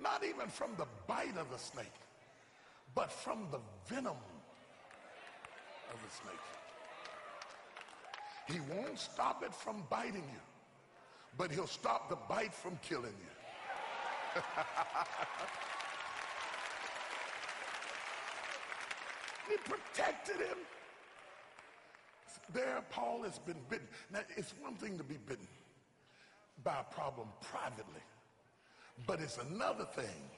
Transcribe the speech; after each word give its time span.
Not 0.00 0.24
even 0.24 0.48
from 0.48 0.70
the 0.76 0.86
bite 1.06 1.36
of 1.38 1.50
the 1.50 1.58
snake, 1.58 1.86
but 2.94 3.10
from 3.10 3.46
the 3.50 3.58
venom 3.86 4.16
of 5.92 5.98
the 6.02 6.10
snake. 6.22 6.34
He 8.48 8.60
won't 8.74 8.98
stop 8.98 9.42
it 9.42 9.54
from 9.54 9.82
biting 9.90 10.24
you, 10.32 10.40
but 11.36 11.50
he'll 11.50 11.66
stop 11.66 12.08
the 12.08 12.16
bite 12.28 12.54
from 12.54 12.78
killing 12.82 13.14
you. 13.18 13.34
he 19.50 19.56
protected 19.58 20.36
him. 20.36 20.58
There, 22.52 22.84
Paul 22.90 23.22
has 23.22 23.38
been 23.40 23.56
bitten. 23.68 23.88
Now, 24.12 24.20
it's 24.36 24.54
one 24.60 24.74
thing 24.74 24.96
to 24.98 25.04
be 25.04 25.16
bitten 25.26 25.48
by 26.62 26.76
a 26.80 26.84
problem 26.94 27.26
privately. 27.40 28.02
But 29.04 29.20
it's 29.20 29.38
another 29.50 29.84
thing 29.84 30.30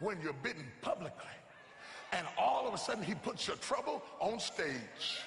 when 0.00 0.20
you're 0.20 0.34
bitten 0.34 0.66
publicly 0.82 1.24
and 2.12 2.26
all 2.38 2.66
of 2.66 2.74
a 2.74 2.78
sudden 2.78 3.02
he 3.02 3.14
puts 3.14 3.46
your 3.46 3.56
trouble 3.56 4.02
on 4.20 4.38
stage. 4.40 5.22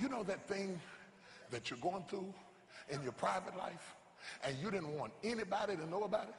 You 0.00 0.08
know 0.08 0.22
that 0.24 0.48
thing 0.48 0.80
that 1.50 1.70
you're 1.70 1.78
going 1.78 2.04
through 2.08 2.32
in 2.88 3.02
your 3.02 3.12
private 3.12 3.56
life 3.56 3.94
and 4.44 4.56
you 4.62 4.70
didn't 4.70 4.92
want 4.96 5.12
anybody 5.22 5.76
to 5.76 5.88
know 5.88 6.04
about 6.04 6.28
it? 6.28 6.34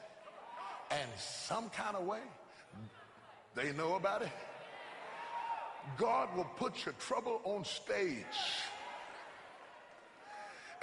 And 0.91 1.09
some 1.17 1.69
kind 1.69 1.95
of 1.95 2.05
way 2.05 2.19
they 3.55 3.71
know 3.73 3.95
about 3.95 4.21
it? 4.21 4.29
God 5.97 6.35
will 6.35 6.49
put 6.57 6.85
your 6.85 6.93
trouble 6.95 7.41
on 7.43 7.63
stage. 7.63 8.23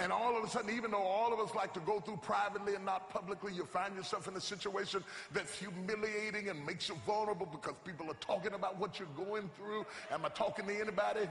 And 0.03 0.11
all 0.11 0.37
of 0.37 0.43
a 0.43 0.49
sudden, 0.49 0.75
even 0.75 0.91
though 0.91 1.01
all 1.01 1.31
of 1.31 1.39
us 1.39 1.55
like 1.55 1.73
to 1.75 1.79
go 1.79 2.01
through 2.01 2.17
privately 2.17 2.75
and 2.75 2.83
not 2.83 3.09
publicly, 3.09 3.53
you 3.53 3.63
find 3.63 3.95
yourself 3.95 4.27
in 4.27 4.35
a 4.35 4.41
situation 4.41 5.01
that's 5.31 5.57
humiliating 5.57 6.49
and 6.49 6.65
makes 6.65 6.89
you 6.89 6.95
vulnerable 7.05 7.45
because 7.45 7.75
people 7.85 8.11
are 8.11 8.19
talking 8.19 8.51
about 8.51 8.77
what 8.77 8.99
you're 8.99 9.07
going 9.15 9.49
through. 9.55 9.85
Am 10.11 10.25
I 10.25 10.27
talking 10.27 10.65
to 10.65 10.77
anybody? 10.77 11.21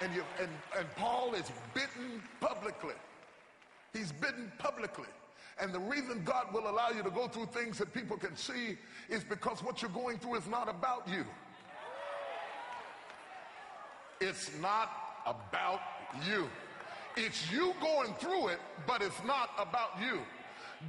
And, 0.00 0.14
you, 0.14 0.24
and, 0.40 0.48
and 0.78 0.86
Paul 0.96 1.34
is 1.34 1.44
bitten 1.74 2.22
publicly. 2.40 2.94
He's 3.92 4.12
bitten 4.12 4.50
publicly. 4.56 5.10
And 5.60 5.70
the 5.70 5.80
reason 5.80 6.22
God 6.24 6.54
will 6.54 6.70
allow 6.70 6.88
you 6.88 7.02
to 7.02 7.10
go 7.10 7.28
through 7.28 7.48
things 7.52 7.76
that 7.76 7.92
people 7.92 8.16
can 8.16 8.34
see 8.34 8.78
is 9.10 9.22
because 9.24 9.62
what 9.62 9.82
you're 9.82 9.90
going 9.90 10.16
through 10.16 10.36
is 10.36 10.46
not 10.46 10.70
about 10.70 11.06
you. 11.06 11.26
It's 14.22 14.50
not 14.62 14.90
about 15.26 15.80
you. 16.26 16.48
It's 17.16 17.50
you 17.52 17.74
going 17.80 18.12
through 18.14 18.48
it, 18.48 18.58
but 18.86 19.00
it's 19.00 19.22
not 19.24 19.50
about 19.56 20.00
you. 20.00 20.20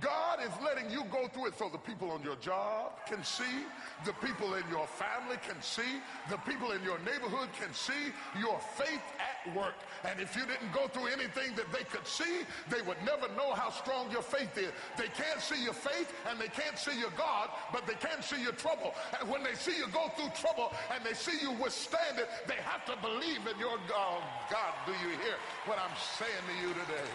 God 0.01 0.39
is 0.43 0.51
letting 0.63 0.91
you 0.91 1.03
go 1.11 1.27
through 1.27 1.47
it 1.47 1.57
so 1.57 1.69
the 1.69 1.77
people 1.77 2.11
on 2.11 2.21
your 2.23 2.35
job 2.37 2.91
can 3.07 3.23
see, 3.23 3.63
the 4.05 4.13
people 4.13 4.55
in 4.55 4.63
your 4.69 4.87
family 4.87 5.37
can 5.47 5.61
see, 5.61 6.01
the 6.29 6.37
people 6.37 6.71
in 6.71 6.83
your 6.83 6.99
neighborhood 6.99 7.49
can 7.59 7.73
see 7.73 8.11
your 8.39 8.59
faith 8.75 9.01
at 9.19 9.55
work. 9.55 9.75
And 10.03 10.19
if 10.19 10.35
you 10.35 10.43
didn't 10.45 10.73
go 10.73 10.87
through 10.87 11.07
anything 11.07 11.55
that 11.55 11.71
they 11.71 11.83
could 11.85 12.05
see, 12.05 12.43
they 12.69 12.81
would 12.81 12.97
never 13.05 13.27
know 13.35 13.53
how 13.53 13.69
strong 13.69 14.11
your 14.11 14.21
faith 14.21 14.57
is. 14.57 14.71
They 14.97 15.07
can't 15.07 15.39
see 15.39 15.63
your 15.63 15.73
faith 15.73 16.11
and 16.29 16.39
they 16.39 16.49
can't 16.49 16.77
see 16.77 16.99
your 16.99 17.13
God, 17.17 17.49
but 17.71 17.87
they 17.87 17.95
can 17.95 18.21
see 18.21 18.41
your 18.41 18.53
trouble. 18.53 18.93
And 19.19 19.29
when 19.29 19.43
they 19.43 19.55
see 19.55 19.77
you 19.77 19.87
go 19.93 20.09
through 20.15 20.31
trouble 20.35 20.73
and 20.93 21.03
they 21.03 21.13
see 21.13 21.37
you 21.41 21.51
withstand 21.53 22.19
it, 22.19 22.27
they 22.47 22.59
have 22.67 22.85
to 22.85 22.95
believe 23.01 23.47
in 23.47 23.57
your 23.59 23.79
God. 23.87 24.21
God, 24.51 24.73
do 24.85 24.91
you 24.91 25.15
hear 25.23 25.39
what 25.65 25.79
I'm 25.79 25.95
saying 26.19 26.43
to 26.51 26.67
you 26.67 26.73
today? 26.73 27.09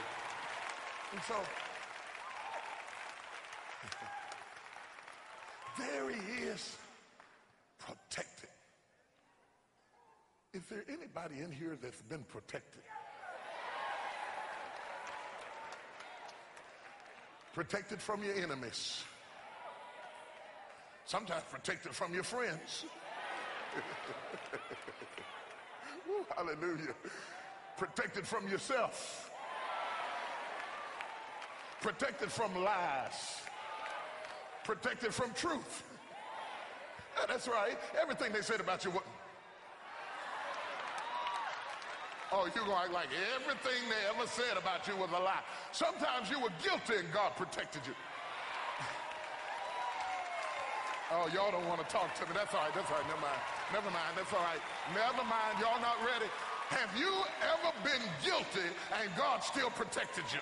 And 1.13 1.21
so, 1.27 1.35
there 5.79 6.11
he 6.11 6.45
is, 6.45 6.77
protected. 7.79 8.49
Is 10.53 10.63
there 10.71 10.85
anybody 10.89 11.41
in 11.41 11.53
here 11.53 11.77
that's 11.81 12.03
been 12.03 12.25
protected? 12.25 12.83
Protected 17.55 18.01
from 18.01 18.23
your 18.23 18.35
enemies. 18.35 19.05
Sometimes 21.05 21.43
protected 21.51 21.93
from 21.93 22.15
your 22.15 22.23
friends. 22.23 22.85
Woo, 26.09 26.25
hallelujah. 26.37 26.95
Protected 27.77 28.27
from 28.27 28.49
yourself. 28.49 29.31
Protected 31.81 32.31
from 32.31 32.55
lies 32.63 33.50
protected 34.65 35.15
from 35.15 35.33
truth. 35.35 35.85
Yeah, 37.19 37.27
that's 37.29 37.49
right. 37.49 37.79
Everything 38.01 38.33
they 38.33 38.43
said 38.43 38.61
about 38.61 38.85
you. 38.85 38.91
What... 38.91 39.05
Oh, 42.33 42.47
you're 42.55 42.65
going 42.65 42.79
act 42.79 42.93
like 42.93 43.11
everything 43.35 43.91
they 43.91 44.03
ever 44.07 44.27
said 44.29 44.57
about 44.57 44.87
you 44.87 44.95
was 44.97 45.11
a 45.11 45.19
lie. 45.19 45.43
Sometimes 45.73 46.31
you 46.31 46.39
were 46.39 46.55
guilty 46.63 47.03
and 47.03 47.13
God 47.13 47.37
protected 47.37 47.83
you. 47.87 47.95
Oh, 51.13 51.27
y'all 51.35 51.51
don't 51.51 51.67
want 51.67 51.83
to 51.83 51.89
talk 51.91 52.15
to 52.15 52.23
me. 52.23 52.31
That's 52.39 52.55
all 52.55 52.63
right. 52.63 52.71
That's 52.71 52.87
all 52.87 53.03
right. 53.03 53.09
Never 53.11 53.19
mind. 53.19 53.43
Never 53.75 53.91
mind. 53.91 54.15
That's 54.15 54.31
all 54.31 54.47
right. 54.47 54.63
Never 54.95 55.27
mind. 55.27 55.59
Y'all 55.59 55.83
not 55.83 55.99
ready. 56.07 56.31
Have 56.71 56.95
you 56.95 57.11
ever 57.51 57.75
been 57.83 57.99
guilty 58.23 58.71
and 58.95 59.11
God 59.19 59.43
still 59.43 59.71
protected 59.71 60.23
you? 60.31 60.39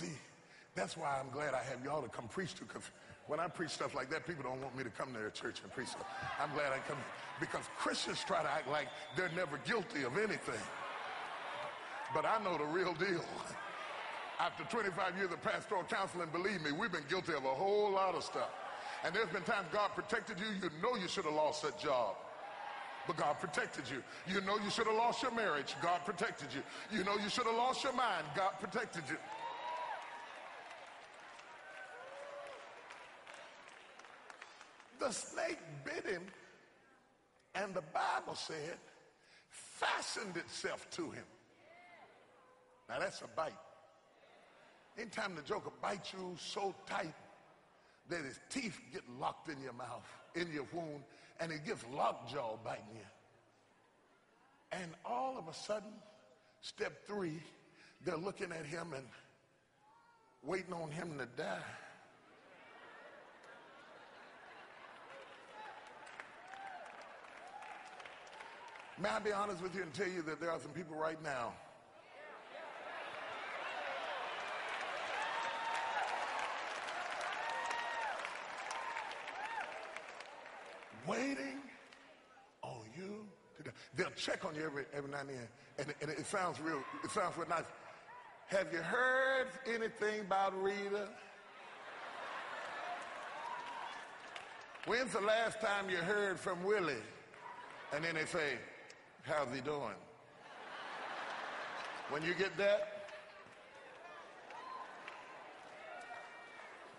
See, 0.00 0.16
that's 0.74 0.96
why 0.96 1.20
I'm 1.20 1.28
glad 1.30 1.52
I 1.52 1.62
have 1.64 1.84
y'all 1.84 2.00
to 2.00 2.08
come 2.08 2.26
preach 2.28 2.54
to, 2.54 2.64
because 2.64 2.84
when 3.26 3.38
I 3.38 3.48
preach 3.48 3.70
stuff 3.70 3.94
like 3.94 4.08
that, 4.10 4.26
people 4.26 4.42
don't 4.42 4.62
want 4.62 4.74
me 4.74 4.82
to 4.82 4.88
come 4.88 5.12
to 5.12 5.18
their 5.18 5.28
church 5.28 5.60
and 5.62 5.70
preach. 5.72 5.88
I'm 6.40 6.50
glad 6.54 6.72
I 6.72 6.78
come, 6.88 6.96
because 7.38 7.64
Christians 7.76 8.24
try 8.26 8.42
to 8.42 8.50
act 8.50 8.66
like 8.68 8.88
they're 9.14 9.30
never 9.36 9.58
guilty 9.66 10.04
of 10.04 10.16
anything. 10.16 10.62
But 12.14 12.24
I 12.24 12.42
know 12.42 12.56
the 12.56 12.64
real 12.64 12.94
deal. 12.94 13.22
After 14.40 14.64
25 14.64 15.18
years 15.18 15.30
of 15.32 15.42
pastoral 15.42 15.84
counseling, 15.84 16.30
believe 16.32 16.62
me, 16.62 16.72
we've 16.72 16.90
been 16.90 17.04
guilty 17.10 17.34
of 17.34 17.44
a 17.44 17.54
whole 17.54 17.92
lot 17.92 18.14
of 18.14 18.24
stuff. 18.24 18.48
And 19.04 19.14
there's 19.14 19.28
been 19.28 19.42
times 19.42 19.68
God 19.70 19.90
protected 19.94 20.38
you, 20.40 20.46
you 20.62 20.70
know 20.82 20.96
you 20.96 21.08
should 21.08 21.24
have 21.24 21.34
lost 21.34 21.62
that 21.62 21.78
job 21.78 22.16
but 23.06 23.16
God 23.16 23.40
protected 23.40 23.84
you. 23.90 24.02
You 24.32 24.40
know 24.42 24.56
you 24.62 24.70
should 24.70 24.86
have 24.86 24.94
lost 24.94 25.22
your 25.22 25.32
marriage. 25.32 25.74
God 25.82 26.00
protected 26.04 26.48
you. 26.54 26.62
You 26.96 27.02
know 27.02 27.16
you 27.16 27.28
should 27.28 27.46
have 27.46 27.56
lost 27.56 27.82
your 27.82 27.92
mind. 27.92 28.24
God 28.36 28.52
protected 28.60 29.02
you. 29.08 29.16
The 35.00 35.10
snake 35.10 35.58
bit 35.84 36.06
him, 36.06 36.22
and 37.54 37.74
the 37.74 37.82
Bible 37.82 38.34
said, 38.34 38.76
fastened 39.48 40.36
itself 40.36 40.86
to 40.90 41.10
him. 41.10 41.24
Now 42.88 43.00
that's 43.00 43.22
a 43.22 43.28
bite. 43.34 43.52
Anytime 44.98 45.34
the 45.34 45.42
joker 45.42 45.70
bites 45.80 46.12
you 46.12 46.36
so 46.38 46.74
tight 46.86 47.14
that 48.10 48.24
his 48.24 48.38
teeth 48.50 48.78
get 48.92 49.02
locked 49.18 49.48
in 49.48 49.60
your 49.62 49.72
mouth, 49.72 50.06
in 50.34 50.52
your 50.52 50.66
wound, 50.72 51.02
and 51.40 51.50
it 51.50 51.64
gets 51.64 51.82
lockjaw 51.94 52.58
biting 52.62 52.84
you. 52.94 53.06
And 54.72 54.90
all 55.04 55.38
of 55.38 55.48
a 55.48 55.54
sudden, 55.54 55.92
step 56.60 57.06
three, 57.06 57.40
they're 58.04 58.16
looking 58.16 58.52
at 58.52 58.66
him 58.66 58.92
and 58.94 59.06
waiting 60.44 60.74
on 60.74 60.90
him 60.90 61.18
to 61.18 61.26
die. 61.40 61.58
May 69.02 69.08
I 69.08 69.18
be 69.18 69.32
honest 69.32 69.62
with 69.62 69.74
you 69.74 69.82
and 69.82 69.92
tell 69.94 70.08
you 70.08 70.20
that 70.22 70.40
there 70.40 70.50
are 70.50 70.60
some 70.60 70.72
people 70.72 70.94
right 70.94 71.22
now 71.24 71.54
waiting 81.06 81.60
on 82.62 82.82
you. 82.94 83.24
To, 83.64 83.70
they'll 83.96 84.10
check 84.10 84.44
on 84.44 84.54
you 84.54 84.64
every, 84.64 84.84
every 84.92 85.10
now 85.10 85.20
and 85.20 85.30
then, 85.30 85.48
and, 85.78 85.94
and 86.02 86.10
it 86.10 86.26
sounds 86.26 86.60
real. 86.60 86.82
It 87.02 87.10
sounds 87.10 87.38
real 87.38 87.48
nice. 87.48 87.64
Have 88.48 88.70
you 88.70 88.80
heard 88.80 89.46
anything 89.66 90.20
about 90.20 90.60
Rita? 90.62 91.08
When's 94.84 95.12
the 95.12 95.20
last 95.20 95.58
time 95.60 95.88
you 95.88 95.96
heard 95.96 96.38
from 96.38 96.62
Willie? 96.64 96.94
And 97.94 98.04
then 98.04 98.14
they 98.14 98.26
say, 98.26 98.58
how's 99.22 99.54
he 99.54 99.60
doing? 99.60 99.94
When 102.10 102.22
you 102.22 102.34
get 102.34 102.56
that, 102.58 103.06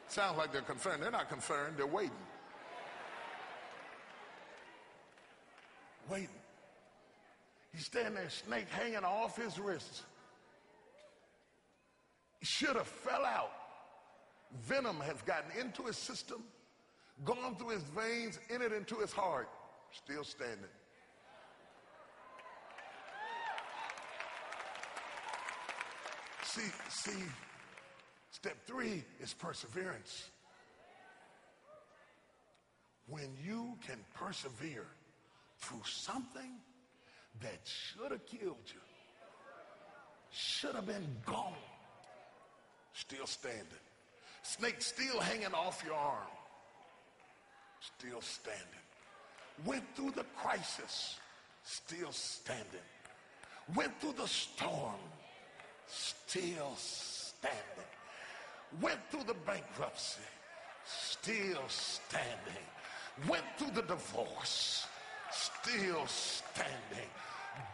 sounds 0.07 0.37
like 0.37 0.51
they're 0.51 0.61
concerned. 0.61 1.03
They're 1.03 1.11
not 1.11 1.29
concerned, 1.29 1.75
they're 1.77 1.85
waiting. 1.85 2.11
Waiting. 6.09 6.29
He's 7.73 7.85
standing 7.85 8.15
there, 8.15 8.29
snake 8.29 8.67
hanging 8.69 9.03
off 9.03 9.37
his 9.37 9.59
wrists. 9.59 10.03
Should 12.41 12.75
have 12.75 12.87
fell 12.87 13.23
out. 13.23 13.51
Venom 14.63 14.99
has 15.01 15.21
gotten 15.21 15.51
into 15.59 15.83
his 15.83 15.97
system, 15.97 16.43
gone 17.23 17.55
through 17.55 17.69
his 17.69 17.83
veins, 17.83 18.39
entered 18.49 18.73
into 18.73 18.95
his 18.95 19.13
heart, 19.13 19.47
still 19.91 20.23
standing. 20.23 20.65
See, 26.53 26.71
see, 26.89 27.23
step 28.29 28.57
three 28.67 29.05
is 29.21 29.33
perseverance. 29.33 30.31
When 33.07 33.29
you 33.41 33.77
can 33.87 33.99
persevere 34.15 34.85
through 35.59 35.83
something 35.85 36.51
that 37.39 37.59
should 37.63 38.11
have 38.11 38.25
killed 38.25 38.65
you, 38.67 38.81
should 40.29 40.75
have 40.75 40.85
been 40.85 41.07
gone, 41.25 41.53
still 42.91 43.27
standing. 43.27 43.63
Snake 44.43 44.81
still 44.81 45.21
hanging 45.21 45.53
off 45.53 45.81
your 45.85 45.95
arm, 45.95 46.27
still 47.97 48.19
standing. 48.19 48.65
Went 49.65 49.85
through 49.95 50.11
the 50.11 50.25
crisis, 50.35 51.17
still 51.63 52.11
standing. 52.11 52.65
Went 53.73 53.97
through 54.01 54.15
the 54.17 54.27
storm, 54.27 54.99
still 55.91 56.73
standing. 56.75 57.59
Went 58.81 58.99
through 59.09 59.25
the 59.25 59.35
bankruptcy, 59.45 60.21
still 60.85 61.61
standing. 61.67 62.65
Went 63.27 63.43
through 63.57 63.71
the 63.71 63.81
divorce, 63.81 64.87
still 65.31 66.05
standing. 66.07 67.09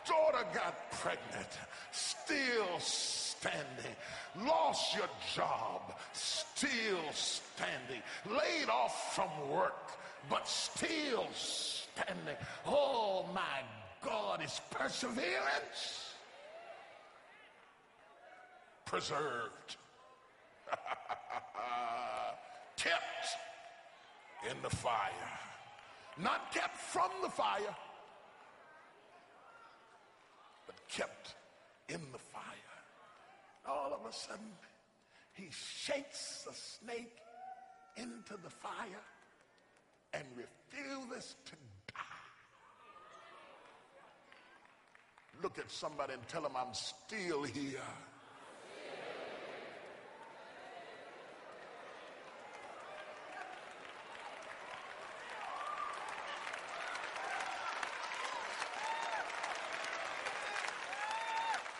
Daughter 0.08 0.46
got 0.54 0.92
pregnant, 0.92 1.50
still 1.92 2.80
standing. 2.80 3.96
Lost 4.44 4.96
your 4.96 5.10
job, 5.36 5.94
still 6.14 7.12
standing. 7.14 8.02
Laid 8.25 8.69
off 8.69 9.16
from 9.16 9.30
work, 9.52 9.92
but 10.30 10.48
still 10.48 11.28
standing. 11.34 12.36
Oh 12.66 13.30
my 13.34 13.62
God, 14.04 14.42
it's 14.42 14.60
perseverance. 14.72 16.06
Preserved. 18.88 19.75
kept 22.78 23.28
in 24.50 24.56
the 24.63 24.69
fire. 24.69 25.12
Not 26.18 26.54
kept 26.54 26.78
from 26.78 27.12
the 27.22 27.30
fire, 27.30 27.75
but 30.66 30.75
kept 30.88 31.36
in 31.89 32.00
the 32.13 32.18
fire. 32.18 32.44
All 33.68 33.94
of 33.94 34.10
a 34.10 34.13
sudden, 34.13 34.54
he 35.33 35.50
shakes 35.51 36.45
the 36.48 36.54
snake 36.54 37.18
into 37.98 38.38
the 38.42 38.50
fire 38.50 39.04
and 40.13 40.24
refuses 40.36 41.36
to 41.45 41.51
die. 41.94 42.01
Look 45.44 45.60
at 45.60 45.69
somebody 45.69 46.13
and 46.13 46.28
tell 46.28 46.42
them 46.42 46.54
I'm 46.56 46.74
still 46.74 47.44
here. 47.44 47.81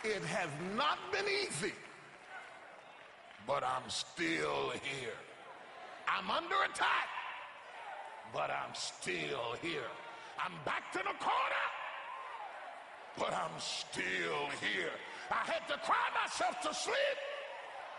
It 0.08 0.24
has 0.24 0.48
not 0.74 0.96
been 1.12 1.26
easy, 1.28 1.74
but 3.46 3.62
I'm 3.62 3.84
still 3.88 4.72
here. 4.72 5.20
I'm 6.08 6.30
under 6.30 6.56
attack, 6.64 7.08
but 8.32 8.48
I'm 8.48 8.72
still 8.72 9.52
here. 9.60 9.92
I'm 10.40 10.56
back 10.64 10.92
to 10.92 10.98
the 11.04 11.12
corner, 11.20 11.66
but 13.18 13.34
I'm 13.34 13.52
still 13.60 14.48
here. 14.64 14.96
I 15.30 15.44
had 15.44 15.68
to 15.68 15.76
cry 15.84 16.08
myself 16.16 16.58
to 16.62 16.72
sleep, 16.72 17.18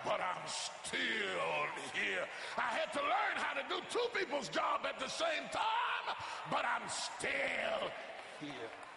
but 0.03 0.19
I'm 0.19 0.47
still 0.49 1.61
here. 1.93 2.25
I 2.57 2.73
had 2.73 2.91
to 2.93 3.01
learn 3.05 3.35
how 3.37 3.53
to 3.53 3.61
do 3.69 3.85
two 3.91 4.07
people's 4.17 4.49
job 4.49 4.81
at 4.89 4.97
the 4.97 5.09
same 5.09 5.45
time, 5.53 6.17
but 6.49 6.65
I'm 6.65 6.89
still 6.89 7.91
here. 8.41 8.88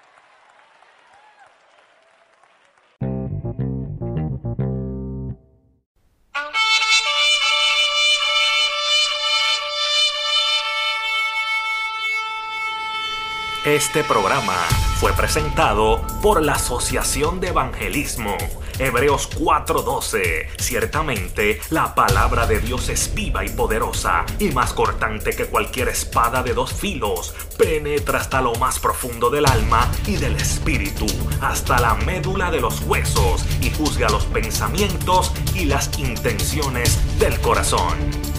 Este 13.65 14.03
programa 14.03 14.57
fue 14.99 15.13
presentado 15.13 16.05
por 16.21 16.43
la 16.43 16.55
Asociación 16.55 17.39
de 17.39 17.49
Evangelismo. 17.49 18.37
Hebreos 18.81 19.29
4:12. 19.39 20.49
Ciertamente, 20.59 21.61
la 21.71 21.95
palabra 21.95 22.49
de 22.49 22.59
Dios 22.59 22.89
es 22.89 23.15
viva 23.15 23.45
y 23.45 23.51
poderosa, 23.51 24.25
y 24.41 24.51
más 24.51 24.73
cortante 24.73 25.31
que 25.37 25.47
cualquier 25.47 25.91
espada 25.91 26.43
de 26.43 26.55
dos 26.55 26.73
filos. 26.73 27.37
Penetra 27.57 28.19
hasta 28.19 28.41
lo 28.41 28.53
más 28.57 28.81
profundo 28.81 29.31
del 29.31 29.47
alma 29.47 29.89
y 30.09 30.17
del 30.17 30.35
espíritu, 30.35 31.07
hasta 31.41 31.79
la 31.79 31.95
médula 31.95 32.51
de 32.51 32.61
los 32.61 32.81
huesos, 32.81 33.45
y 33.61 33.71
juzga 33.71 34.09
los 34.09 34.25
pensamientos 34.25 35.33
y 35.55 35.67
las 35.67 35.97
intenciones 36.01 36.99
del 37.21 37.41
corazón. 37.41 38.32